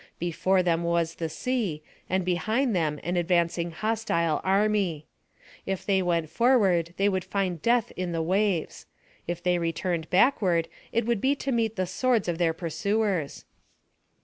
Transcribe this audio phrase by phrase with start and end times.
[0.17, 5.05] —Before them was the sea, and behind them an ad vancing hostile army
[5.67, 8.87] If they went forward, they 82 PHILOSOPHY OP THE would find death in the waves;
[9.27, 13.45] if they returned backward, it would be to meet the swords of their pursuers.